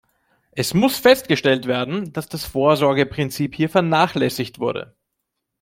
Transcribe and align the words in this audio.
Es 0.49 0.73
muss 0.73 0.97
festgestellt 0.97 1.67
werden, 1.67 2.11
dass 2.11 2.27
das 2.27 2.43
Vorsorgeprinzip 2.45 3.53
hier 3.53 3.69
vernachlässigt 3.69 4.57
wurde. 4.57 4.95